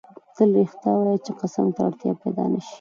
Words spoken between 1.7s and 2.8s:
ته اړتیا پیدا نه سي